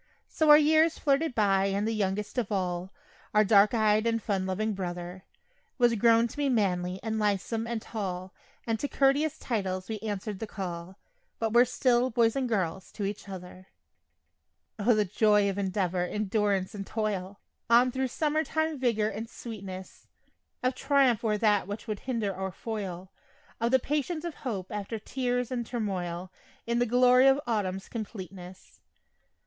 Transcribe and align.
So 0.27 0.49
our 0.49 0.57
years 0.57 0.97
flitted 0.97 1.35
by 1.35 1.65
and 1.65 1.87
the 1.87 1.93
youngest 1.93 2.39
of 2.39 2.51
all 2.51 2.91
Our 3.35 3.43
dark 3.43 3.75
eyed 3.75 4.07
and 4.07 4.19
fun 4.19 4.47
loving 4.47 4.73
brother 4.73 5.25
Was 5.77 5.93
grown 5.93 6.27
to 6.29 6.37
be 6.37 6.49
manly 6.49 6.99
and 7.03 7.19
lithesome 7.19 7.67
and 7.67 7.79
tall, 7.83 8.33
And 8.65 8.79
to 8.79 8.87
couteous 8.87 9.37
titles 9.37 9.89
we 9.89 9.99
answered 9.99 10.39
the 10.39 10.47
call, 10.47 10.97
But 11.37 11.53
were 11.53 11.65
still 11.65 12.09
"boys" 12.09 12.35
and 12.35 12.49
"girls" 12.49 12.91
to 12.93 13.05
each 13.05 13.29
other. 13.29 13.67
O, 14.79 14.95
the 14.95 15.05
joy 15.05 15.47
of 15.47 15.59
endeavor, 15.59 16.03
endurance 16.03 16.73
and 16.73 16.87
toil 16.87 17.39
On 17.69 17.91
thro' 17.91 18.07
summer 18.07 18.43
time 18.43 18.79
vigor 18.79 19.07
and 19.09 19.29
sweetness, 19.29 20.07
Of 20.63 20.73
triumph 20.73 21.23
o'er 21.23 21.37
that 21.37 21.67
which 21.67 21.85
would 21.87 21.99
hinder 21.99 22.35
or 22.35 22.51
foil, 22.51 23.11
Of 23.59 23.69
the 23.69 23.77
patience 23.77 24.25
of 24.25 24.33
hope 24.33 24.71
after 24.71 24.97
tears 24.97 25.51
and 25.51 25.63
turmoil, 25.63 26.31
In 26.65 26.79
the 26.79 26.87
glory 26.87 27.27
of 27.27 27.39
autumn's 27.45 27.87
completeness. 27.87 28.79